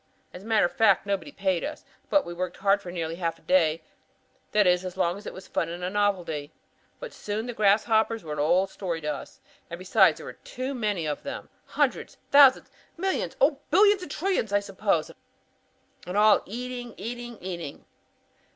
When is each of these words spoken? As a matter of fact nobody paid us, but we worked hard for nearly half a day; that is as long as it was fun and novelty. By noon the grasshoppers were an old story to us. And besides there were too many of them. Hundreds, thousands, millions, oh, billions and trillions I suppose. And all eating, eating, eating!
As 0.33 0.41
a 0.41 0.47
matter 0.47 0.65
of 0.65 0.71
fact 0.71 1.05
nobody 1.05 1.31
paid 1.31 1.63
us, 1.63 1.85
but 2.09 2.25
we 2.25 2.33
worked 2.33 2.57
hard 2.57 2.81
for 2.81 2.91
nearly 2.91 3.17
half 3.17 3.37
a 3.37 3.43
day; 3.43 3.83
that 4.51 4.65
is 4.65 4.83
as 4.83 4.97
long 4.97 5.15
as 5.15 5.27
it 5.27 5.31
was 5.33 5.47
fun 5.47 5.69
and 5.69 5.93
novelty. 5.93 6.51
By 6.99 7.11
noon 7.27 7.45
the 7.45 7.53
grasshoppers 7.53 8.23
were 8.23 8.33
an 8.33 8.39
old 8.39 8.71
story 8.71 8.99
to 9.01 9.13
us. 9.13 9.39
And 9.69 9.77
besides 9.77 10.17
there 10.17 10.25
were 10.25 10.33
too 10.43 10.73
many 10.73 11.05
of 11.05 11.21
them. 11.21 11.49
Hundreds, 11.67 12.17
thousands, 12.31 12.71
millions, 12.97 13.35
oh, 13.39 13.59
billions 13.69 14.01
and 14.01 14.09
trillions 14.09 14.51
I 14.51 14.59
suppose. 14.59 15.11
And 16.07 16.17
all 16.17 16.41
eating, 16.47 16.95
eating, 16.97 17.37
eating! 17.39 17.85